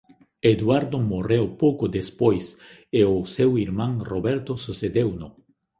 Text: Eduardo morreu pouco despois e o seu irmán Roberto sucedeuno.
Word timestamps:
Eduardo 0.53 0.97
morreu 1.11 1.45
pouco 1.63 1.85
despois 1.97 2.45
e 2.99 3.01
o 3.17 3.19
seu 3.35 3.51
irmán 3.65 3.93
Roberto 4.11 4.53
sucedeuno. 4.65 5.27